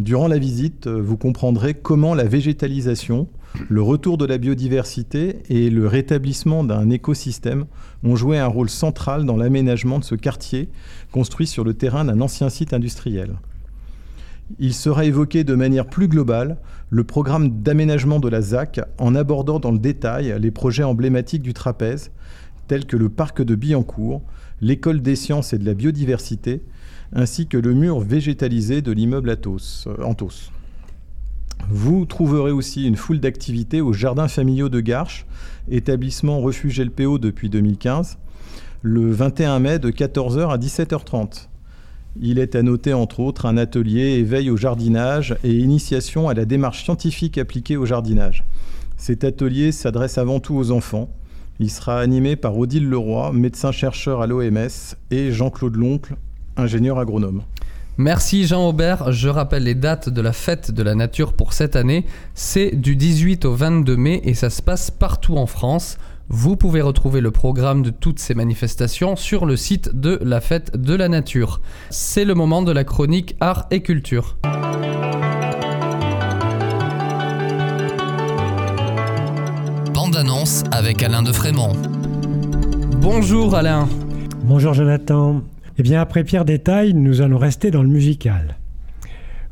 Durant 0.00 0.28
la 0.28 0.38
visite, 0.38 0.86
euh, 0.86 0.98
vous 0.98 1.18
comprendrez 1.18 1.74
comment 1.74 2.14
la 2.14 2.24
végétalisation, 2.24 3.28
le 3.68 3.82
retour 3.82 4.16
de 4.16 4.24
la 4.24 4.38
biodiversité 4.38 5.42
et 5.50 5.68
le 5.68 5.86
rétablissement 5.86 6.64
d'un 6.64 6.88
écosystème 6.88 7.66
ont 8.02 8.16
joué 8.16 8.38
un 8.38 8.46
rôle 8.46 8.70
central 8.70 9.26
dans 9.26 9.36
l'aménagement 9.36 9.98
de 9.98 10.04
ce 10.04 10.14
quartier 10.14 10.70
construit 11.12 11.46
sur 11.46 11.64
le 11.64 11.74
terrain 11.74 12.06
d'un 12.06 12.22
ancien 12.22 12.48
site 12.48 12.72
industriel. 12.72 13.34
Il 14.58 14.72
sera 14.72 15.04
évoqué 15.04 15.44
de 15.44 15.54
manière 15.54 15.86
plus 15.86 16.08
globale 16.08 16.56
le 16.88 17.04
programme 17.04 17.60
d'aménagement 17.60 18.20
de 18.20 18.28
la 18.30 18.40
ZAC 18.40 18.80
en 18.96 19.14
abordant 19.14 19.60
dans 19.60 19.70
le 19.70 19.78
détail 19.78 20.34
les 20.40 20.50
projets 20.50 20.82
emblématiques 20.82 21.42
du 21.42 21.52
trapèze, 21.52 22.10
tels 22.68 22.86
que 22.86 22.96
le 22.96 23.10
parc 23.10 23.42
de 23.42 23.54
Billancourt, 23.54 24.22
l'école 24.62 25.02
des 25.02 25.14
sciences 25.14 25.52
et 25.52 25.58
de 25.58 25.66
la 25.66 25.74
biodiversité, 25.74 26.62
ainsi 27.12 27.46
que 27.46 27.56
le 27.56 27.74
mur 27.74 28.00
végétalisé 28.00 28.82
de 28.82 28.92
l'immeuble 28.92 29.30
Athos, 29.30 29.86
euh, 29.86 30.02
Anthos. 30.04 30.50
Vous 31.68 32.06
trouverez 32.06 32.52
aussi 32.52 32.86
une 32.86 32.96
foule 32.96 33.20
d'activités 33.20 33.80
aux 33.80 33.92
jardins 33.92 34.28
familiaux 34.28 34.68
de 34.68 34.80
Garches, 34.80 35.26
établissement 35.70 36.40
refuge 36.40 36.80
LPO 36.80 37.18
depuis 37.18 37.50
2015, 37.50 38.18
le 38.82 39.10
21 39.10 39.58
mai 39.58 39.78
de 39.78 39.90
14h 39.90 40.50
à 40.50 40.56
17h30. 40.56 41.48
Il 42.20 42.38
est 42.38 42.56
à 42.56 42.62
noter 42.62 42.92
entre 42.92 43.20
autres 43.20 43.46
un 43.46 43.56
atelier 43.56 44.18
éveil 44.18 44.50
au 44.50 44.56
jardinage 44.56 45.36
et 45.44 45.52
initiation 45.52 46.28
à 46.28 46.34
la 46.34 46.44
démarche 46.44 46.82
scientifique 46.82 47.38
appliquée 47.38 47.76
au 47.76 47.86
jardinage. 47.86 48.44
Cet 48.96 49.22
atelier 49.22 49.70
s'adresse 49.70 50.18
avant 50.18 50.40
tout 50.40 50.54
aux 50.54 50.72
enfants. 50.72 51.08
Il 51.60 51.70
sera 51.70 52.00
animé 52.00 52.36
par 52.36 52.58
Odile 52.58 52.88
Leroy, 52.88 53.32
médecin-chercheur 53.32 54.22
à 54.22 54.26
l'OMS, 54.26 54.96
et 55.10 55.30
Jean-Claude 55.30 55.76
Loncle, 55.76 56.16
ingénieur 56.60 56.98
agronome. 56.98 57.42
Merci 57.96 58.46
Jean-Aubert. 58.46 59.12
Je 59.12 59.28
rappelle 59.28 59.64
les 59.64 59.74
dates 59.74 60.08
de 60.08 60.20
la 60.22 60.32
fête 60.32 60.70
de 60.70 60.82
la 60.82 60.94
nature 60.94 61.34
pour 61.34 61.52
cette 61.52 61.76
année. 61.76 62.06
C'est 62.34 62.74
du 62.74 62.96
18 62.96 63.44
au 63.44 63.54
22 63.54 63.96
mai 63.96 64.20
et 64.24 64.34
ça 64.34 64.48
se 64.48 64.62
passe 64.62 64.90
partout 64.90 65.36
en 65.36 65.46
France. 65.46 65.98
Vous 66.28 66.56
pouvez 66.56 66.80
retrouver 66.80 67.20
le 67.20 67.30
programme 67.30 67.82
de 67.82 67.90
toutes 67.90 68.20
ces 68.20 68.34
manifestations 68.34 69.16
sur 69.16 69.44
le 69.44 69.56
site 69.56 69.90
de 69.94 70.18
la 70.22 70.40
fête 70.40 70.80
de 70.80 70.94
la 70.94 71.08
nature. 71.08 71.60
C'est 71.90 72.24
le 72.24 72.34
moment 72.34 72.62
de 72.62 72.72
la 72.72 72.84
chronique 72.84 73.36
art 73.40 73.66
et 73.70 73.82
culture. 73.82 74.36
Bande 79.92 80.16
annonce 80.16 80.62
avec 80.70 81.02
Alain 81.02 81.22
de 81.22 81.32
Frémont. 81.32 81.72
Bonjour 83.00 83.56
Alain. 83.56 83.88
Bonjour 84.44 84.72
Jonathan. 84.72 85.42
Eh 85.80 85.82
bien, 85.82 86.02
après 86.02 86.24
Pierre 86.24 86.44
Détail, 86.44 86.92
nous 86.92 87.22
allons 87.22 87.38
rester 87.38 87.70
dans 87.70 87.82
le 87.82 87.88
musical. 87.88 88.58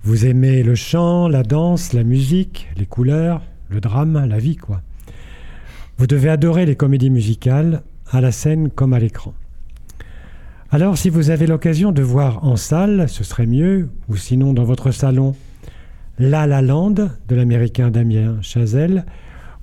Vous 0.02 0.26
aimez 0.26 0.62
le 0.62 0.74
chant, 0.74 1.26
la 1.26 1.42
danse, 1.42 1.94
la 1.94 2.04
musique, 2.04 2.68
les 2.76 2.84
couleurs, 2.84 3.40
le 3.70 3.80
drame, 3.80 4.26
la 4.28 4.36
vie, 4.36 4.56
quoi. 4.56 4.82
Vous 5.96 6.06
devez 6.06 6.28
adorer 6.28 6.66
les 6.66 6.76
comédies 6.76 7.08
musicales, 7.08 7.80
à 8.10 8.20
la 8.20 8.30
scène 8.30 8.68
comme 8.68 8.92
à 8.92 8.98
l'écran. 8.98 9.32
Alors, 10.70 10.98
si 10.98 11.08
vous 11.08 11.30
avez 11.30 11.46
l'occasion 11.46 11.92
de 11.92 12.02
voir 12.02 12.44
en 12.44 12.56
salle, 12.56 13.08
ce 13.08 13.24
serait 13.24 13.46
mieux, 13.46 13.88
ou 14.10 14.16
sinon 14.16 14.52
dans 14.52 14.64
votre 14.64 14.90
salon, 14.90 15.34
La 16.18 16.46
La 16.46 16.60
Land 16.60 16.90
de 16.90 17.34
l'américain 17.34 17.90
Damien 17.90 18.36
Chazelle, 18.42 19.06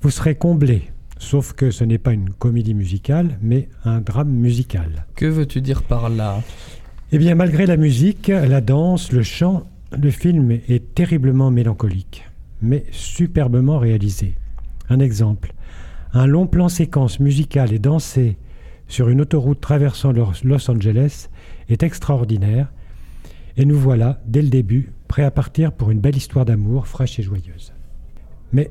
vous 0.01 0.09
serez 0.09 0.33
comblé. 0.33 0.89
Sauf 1.17 1.53
que 1.53 1.71
ce 1.71 1.83
n'est 1.83 1.97
pas 1.97 2.13
une 2.13 2.29
comédie 2.29 2.73
musicale, 2.73 3.37
mais 3.41 3.69
un 3.83 4.01
drame 4.01 4.31
musical. 4.31 5.05
Que 5.15 5.25
veux-tu 5.25 5.61
dire 5.61 5.83
par 5.83 6.09
là? 6.09 6.41
Eh 7.11 7.17
bien, 7.17 7.35
malgré 7.35 7.65
la 7.65 7.77
musique, 7.77 8.27
la 8.27 8.61
danse, 8.61 9.11
le 9.11 9.23
chant, 9.23 9.63
le 9.97 10.09
film 10.09 10.51
est 10.51 10.93
terriblement 10.93 11.51
mélancolique, 11.51 12.25
mais 12.61 12.83
superbement 12.91 13.79
réalisé. 13.79 14.35
Un 14.89 14.99
exemple. 14.99 15.53
Un 16.13 16.27
long 16.27 16.47
plan 16.47 16.69
séquence 16.69 17.19
musicale 17.19 17.73
et 17.73 17.79
dansé 17.79 18.37
sur 18.87 19.09
une 19.09 19.21
autoroute 19.21 19.61
traversant 19.61 20.11
Los 20.11 20.43
Los 20.43 20.69
Angeles 20.69 21.29
est 21.69 21.83
extraordinaire, 21.83 22.71
et 23.57 23.65
nous 23.65 23.79
voilà, 23.79 24.21
dès 24.27 24.41
le 24.41 24.49
début, 24.49 24.91
prêts 25.07 25.23
à 25.23 25.31
partir 25.31 25.71
pour 25.71 25.91
une 25.91 25.99
belle 25.99 26.17
histoire 26.17 26.45
d'amour 26.45 26.87
fraîche 26.87 27.19
et 27.19 27.23
joyeuse. 27.23 27.71
Mais 28.51 28.69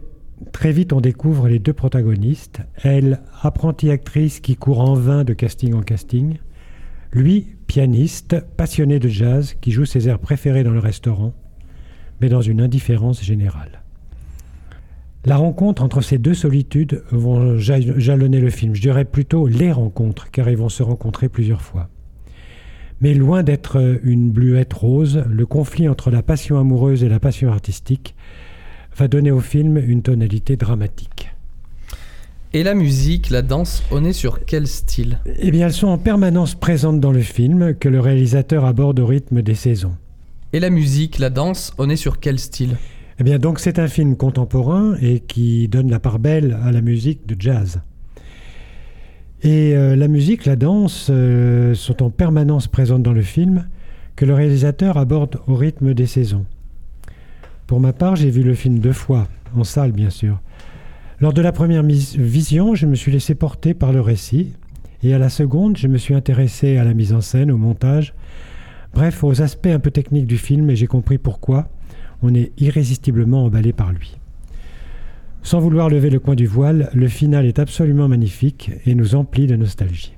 très 0.53 0.73
vite, 0.73 0.93
on 0.93 1.01
découvre 1.01 1.49
les 1.49 1.59
deux 1.59 1.73
protagonistes, 1.73 2.61
elle, 2.83 3.21
apprentie 3.43 3.91
actrice 3.91 4.41
qui 4.41 4.57
court 4.57 4.81
en 4.81 4.95
vain 4.95 5.25
de 5.25 5.33
casting 5.33 5.75
en 5.75 5.83
casting, 5.83 6.39
lui, 7.13 7.47
pianiste, 7.67 8.41
passionné 8.57 8.99
de 8.99 9.09
jazz, 9.09 9.55
qui 9.61 9.71
joue 9.71 9.85
ses 9.85 10.09
airs 10.09 10.19
préférés 10.19 10.65
dans 10.65 10.73
le 10.73 10.81
restaurant, 10.81 11.33
mais 12.21 12.29
dans 12.29 12.41
une 12.41 12.61
indifférence 12.61 13.23
générale. 13.23 13.83
La 15.25 15.37
rencontre 15.37 15.83
entre 15.83 16.03
ces 16.03 16.19
deux 16.19 16.35
solitudes 16.35 17.03
vont 17.11 17.57
ja- 17.57 17.81
jalonner 17.81 18.41
le 18.41 18.51
film. 18.51 18.75
Je 18.75 18.83
dirais 18.83 19.07
plutôt 19.07 19.47
les 19.47 19.73
rencontres, 19.73 20.31
car 20.31 20.51
ils 20.51 20.57
vont 20.57 20.69
se 20.69 20.83
rencontrer 20.83 21.31
plusieurs 21.31 21.63
fois. 21.63 21.89
Mais 23.01 23.15
loin 23.15 23.43
d'être 23.43 24.01
une 24.03 24.31
bluette 24.31 24.73
rose, 24.73 25.25
le 25.29 25.47
conflit 25.47 25.89
entre 25.89 26.11
la 26.11 26.23
passion 26.23 26.59
amoureuse 26.59 27.03
et 27.05 27.09
la 27.09 27.21
passion 27.21 27.51
artistique 27.51 28.15
va 28.97 29.09
donner 29.09 29.31
au 29.31 29.41
film 29.41 29.77
une 29.77 30.03
tonalité 30.03 30.57
dramatique. 30.57 31.31
Et 32.53 32.63
la 32.63 32.75
musique, 32.75 33.31
la 33.31 33.43
danse, 33.43 33.83
on 33.91 34.05
est 34.05 34.13
sur 34.13 34.45
quel 34.45 34.69
style? 34.69 35.19
Eh 35.27 35.51
bien, 35.51 35.67
elles 35.67 35.73
sont 35.73 35.89
en 35.89 35.99
permanence 35.99 36.55
présentes 36.55 37.01
dans 37.01 37.11
le 37.11 37.21
film 37.21 37.75
que 37.75 37.89
le 37.89 37.99
réalisateur 37.99 38.65
aborde 38.65 39.01
au 39.01 39.07
rythme 39.07 39.43
des 39.43 39.57
saisons. 39.57 39.97
Et 40.53 40.61
la 40.61 40.71
musique, 40.71 41.19
la 41.19 41.31
danse, 41.31 41.75
on 41.79 41.91
est 41.91 41.97
sur 41.97 42.21
quel 42.21 42.39
style? 42.39 42.77
Eh 43.19 43.25
bien, 43.25 43.39
donc 43.39 43.59
c'est 43.59 43.81
un 43.81 43.89
film 43.89 44.17
contemporain 44.17 44.97
et 45.03 45.19
qui 45.19 45.67
donne 45.67 45.91
la 45.91 45.99
part 45.99 46.21
belle 46.21 46.57
à 46.63 46.71
la 46.71 46.81
musique 46.81 47.27
de 47.27 47.35
jazz. 47.37 47.81
Et 49.43 49.75
euh, 49.75 49.97
la 49.97 50.07
musique, 50.07 50.47
la 50.47 50.55
danse 50.55 51.09
euh, 51.11 51.75
sont 51.75 52.03
en 52.05 52.11
permanence 52.11 52.69
présentes 52.69 53.03
dans 53.03 53.13
le 53.13 53.23
film 53.23 53.67
que 54.15 54.25
le 54.25 54.35
réalisateur 54.35 54.97
aborde 54.97 55.41
au 55.49 55.57
rythme 55.57 55.93
des 55.93 56.07
saisons. 56.07 56.47
Pour 57.67 57.81
ma 57.81 57.93
part, 57.93 58.17
j'ai 58.17 58.31
vu 58.31 58.43
le 58.43 58.55
film 58.55 58.79
deux 58.79 58.93
fois, 58.93 59.27
en 59.57 59.65
salle 59.65 59.93
bien 59.93 60.11
sûr. 60.11 60.41
Lors 61.21 61.33
de 61.33 61.41
la 61.41 61.53
première 61.53 61.83
vision, 61.83 62.75
je 62.75 62.87
me 62.87 62.95
suis 62.95 63.11
laissé 63.11 63.35
porter 63.35 63.73
par 63.73 63.93
le 63.93 64.01
récit, 64.03 64.53
et 65.03 65.15
à 65.15 65.19
la 65.19 65.31
seconde, 65.31 65.79
je 65.79 65.89
me 65.89 65.97
suis 65.97 66.15
intéressé 66.15 66.77
à 66.77 66.85
la 66.85 66.93
mise 66.93 67.13
en 67.15 67.23
scène, 67.23 67.51
au 67.51 67.57
montage, 67.57 68.15
bref, 68.93 69.25
aux 69.25 69.41
aspects 69.41 69.67
un 69.67 69.79
peu 69.79 69.91
techniques 69.91 70.27
du 70.27 70.37
film, 70.37 70.69
et 70.69 70.77
j'ai 70.77 70.87
compris 70.87 71.17
pourquoi 71.17 71.69
on 72.23 72.35
est 72.35 72.53
irrésistiblement 72.59 73.45
emballé 73.45 73.73
par 73.73 73.93
lui. 73.93 74.19
Sans 75.43 75.61
vouloir 75.61 75.89
lever 75.89 76.11
le 76.11 76.21
coin 76.21 76.35
du 76.35 76.47
voile, 76.47 76.91
le 76.95 77.09
final 77.09 77.47
est 77.47 77.59
absolument 77.59 78.09
magnifique 78.09 78.71
et 78.87 78.95
nous 78.95 79.15
emplit 79.15 79.47
de 79.47 79.57
nostalgie. 79.57 80.15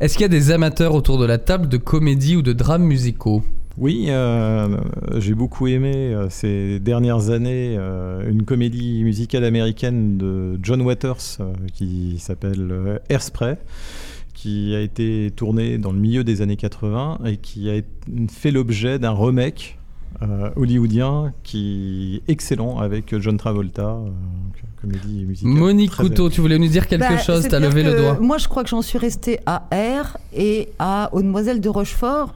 Est-ce 0.00 0.14
qu'il 0.14 0.22
y 0.22 0.24
a 0.24 0.28
des 0.28 0.50
amateurs 0.50 0.94
autour 0.94 1.18
de 1.18 1.26
la 1.26 1.38
table 1.38 1.68
de 1.68 1.76
comédie 1.76 2.36
ou 2.36 2.42
de 2.42 2.54
drames 2.54 2.84
musicaux? 2.84 3.42
Oui, 3.80 4.08
euh, 4.08 4.76
j'ai 5.16 5.32
beaucoup 5.32 5.66
aimé 5.66 5.94
euh, 5.94 6.28
ces 6.28 6.78
dernières 6.80 7.30
années 7.30 7.76
euh, 7.78 8.30
une 8.30 8.44
comédie 8.44 9.02
musicale 9.04 9.42
américaine 9.42 10.18
de 10.18 10.60
John 10.62 10.82
Waters 10.82 11.38
qui 11.72 12.18
s'appelle 12.18 13.00
Airspray, 13.08 13.56
qui 14.34 14.74
a 14.74 14.82
été 14.82 15.32
tournée 15.34 15.78
dans 15.78 15.92
le 15.92 15.98
milieu 15.98 16.24
des 16.24 16.42
années 16.42 16.56
80 16.56 17.20
et 17.24 17.38
qui 17.38 17.70
a 17.70 17.80
fait 18.28 18.50
l'objet 18.50 18.98
d'un 18.98 19.12
remake 19.12 19.78
hollywoodien 20.56 21.32
qui 21.42 22.20
est 22.26 22.32
excellent 22.32 22.78
avec 22.78 23.18
John 23.18 23.38
Travolta. 23.38 23.96
comédie 24.82 25.24
musicale 25.24 25.52
Monique 25.54 25.92
Couteau, 25.92 26.28
tu 26.28 26.42
voulais 26.42 26.58
nous 26.58 26.68
dire 26.68 26.86
quelque 26.86 27.08
bah, 27.08 27.16
chose, 27.16 27.48
tu 27.48 27.54
as 27.54 27.60
levé 27.60 27.82
le 27.82 27.96
doigt. 27.96 28.18
Moi, 28.20 28.36
je 28.36 28.46
crois 28.46 28.62
que 28.62 28.68
j'en 28.68 28.82
suis 28.82 28.98
restée 28.98 29.38
à 29.46 29.62
R 29.72 30.18
et 30.34 30.68
à 30.78 31.08
Aux 31.14 31.22
Demoiselles 31.22 31.62
de 31.62 31.68
Rochefort 31.70 32.34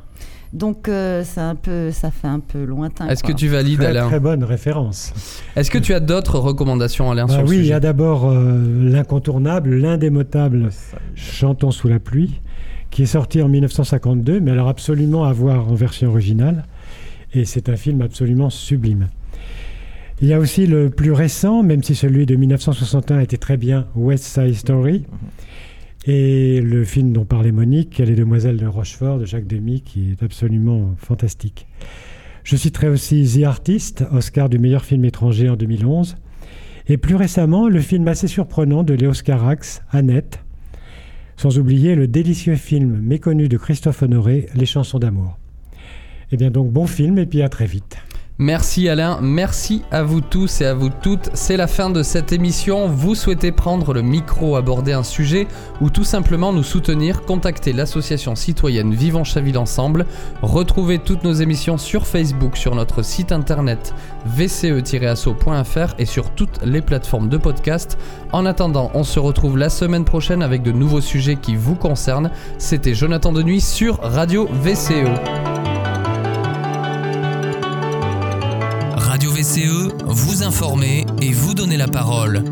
donc 0.54 0.88
euh, 0.88 1.24
un 1.36 1.56
peu, 1.56 1.90
ça 1.90 2.12
fait 2.12 2.28
un 2.28 2.38
peu 2.38 2.64
lointain. 2.64 3.08
Est-ce 3.08 3.24
que 3.24 3.32
tu 3.32 3.48
valides 3.48 3.78
très, 3.78 3.88
Alain 3.88 4.06
Très 4.06 4.20
bonne 4.20 4.44
référence. 4.44 5.12
Est-ce 5.56 5.70
que 5.70 5.78
tu 5.78 5.92
as 5.92 6.00
d'autres 6.00 6.38
recommandations 6.38 7.10
Alain 7.10 7.26
bah 7.26 7.34
sur 7.34 7.44
Oui, 7.44 7.58
il 7.58 7.66
y 7.66 7.72
a 7.72 7.80
d'abord 7.80 8.30
euh, 8.30 8.90
l'incontournable, 8.90 9.74
l'indémotable 9.74 10.70
Chantons 11.16 11.72
sous 11.72 11.88
la 11.88 11.98
pluie, 11.98 12.40
qui 12.90 13.02
est 13.02 13.06
sorti 13.06 13.42
en 13.42 13.48
1952, 13.48 14.38
mais 14.38 14.52
alors 14.52 14.68
absolument 14.68 15.24
à 15.24 15.32
voir 15.32 15.68
en 15.68 15.74
version 15.74 16.08
originale. 16.08 16.64
Et 17.34 17.44
c'est 17.44 17.68
un 17.68 17.76
film 17.76 18.00
absolument 18.00 18.48
sublime. 18.48 19.08
Il 20.22 20.28
y 20.28 20.32
a 20.32 20.38
aussi 20.38 20.68
le 20.68 20.88
plus 20.88 21.10
récent, 21.10 21.64
même 21.64 21.82
si 21.82 21.96
celui 21.96 22.26
de 22.26 22.36
1961 22.36 23.18
était 23.18 23.38
très 23.38 23.56
bien, 23.56 23.86
West 23.96 24.24
Side 24.24 24.54
Story. 24.54 25.00
Mhm. 25.00 25.18
Et 26.06 26.60
le 26.60 26.84
film 26.84 27.12
dont 27.12 27.24
parlait 27.24 27.52
Monique, 27.52 27.96
Les 27.98 28.14
Demoiselles 28.14 28.58
de 28.58 28.66
Rochefort, 28.66 29.18
de 29.18 29.24
Jacques 29.24 29.46
Demy, 29.46 29.80
qui 29.80 30.10
est 30.10 30.22
absolument 30.22 30.94
fantastique. 30.98 31.66
Je 32.42 32.56
citerai 32.56 32.88
aussi 32.88 33.26
The 33.26 33.44
Artist, 33.44 34.04
Oscar 34.12 34.50
du 34.50 34.58
meilleur 34.58 34.84
film 34.84 35.06
étranger 35.06 35.48
en 35.48 35.56
2011. 35.56 36.16
Et 36.88 36.98
plus 36.98 37.14
récemment, 37.14 37.68
le 37.70 37.80
film 37.80 38.06
assez 38.06 38.28
surprenant 38.28 38.82
de 38.82 38.92
Léos 38.92 39.22
Carax, 39.24 39.82
Annette. 39.90 40.40
Sans 41.38 41.58
oublier 41.58 41.94
le 41.94 42.06
délicieux 42.06 42.56
film 42.56 43.00
méconnu 43.00 43.48
de 43.48 43.56
Christophe 43.56 44.02
Honoré, 44.02 44.48
Les 44.54 44.66
chansons 44.66 44.98
d'amour. 44.98 45.38
Eh 46.32 46.36
bien 46.36 46.50
donc 46.50 46.70
bon 46.70 46.86
film 46.86 47.18
et 47.18 47.24
puis 47.24 47.40
à 47.40 47.48
très 47.48 47.66
vite. 47.66 47.96
Merci 48.38 48.88
Alain, 48.88 49.20
merci 49.22 49.82
à 49.92 50.02
vous 50.02 50.20
tous 50.20 50.60
et 50.60 50.66
à 50.66 50.74
vous 50.74 50.88
toutes. 50.88 51.30
C'est 51.34 51.56
la 51.56 51.68
fin 51.68 51.88
de 51.88 52.02
cette 52.02 52.32
émission. 52.32 52.88
Vous 52.88 53.14
souhaitez 53.14 53.52
prendre 53.52 53.94
le 53.94 54.02
micro, 54.02 54.56
aborder 54.56 54.92
un 54.92 55.04
sujet 55.04 55.46
ou 55.80 55.88
tout 55.88 56.02
simplement 56.02 56.52
nous 56.52 56.64
soutenir, 56.64 57.22
contactez 57.22 57.72
l'association 57.72 58.34
citoyenne 58.34 58.92
Vivons 58.92 59.22
Chaville 59.22 59.56
Ensemble. 59.56 60.04
Retrouvez 60.42 60.98
toutes 60.98 61.22
nos 61.22 61.32
émissions 61.32 61.78
sur 61.78 62.08
Facebook, 62.08 62.56
sur 62.56 62.74
notre 62.74 63.02
site 63.02 63.30
internet 63.30 63.94
vce-asso.fr 64.26 65.94
et 66.00 66.04
sur 66.04 66.30
toutes 66.30 66.60
les 66.64 66.82
plateformes 66.82 67.28
de 67.28 67.36
podcast. 67.36 67.96
En 68.32 68.46
attendant, 68.46 68.90
on 68.94 69.04
se 69.04 69.20
retrouve 69.20 69.58
la 69.58 69.68
semaine 69.68 70.04
prochaine 70.04 70.42
avec 70.42 70.64
de 70.64 70.72
nouveaux 70.72 71.00
sujets 71.00 71.36
qui 71.36 71.54
vous 71.54 71.76
concernent. 71.76 72.32
C'était 72.58 72.94
Jonathan 72.94 73.30
Denuy 73.30 73.60
sur 73.60 74.00
Radio 74.00 74.48
VCE. 74.50 75.53
VCE, 79.44 79.92
vous 80.06 80.42
informer 80.42 81.04
et 81.20 81.30
vous 81.30 81.52
donner 81.52 81.76
la 81.76 81.86
parole. 81.86 82.42